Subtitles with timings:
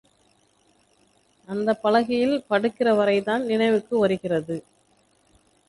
[1.47, 4.57] அந்தப் பலகையில் படுக்கிற வரைதான் நினைவுக்கு வருகிறது.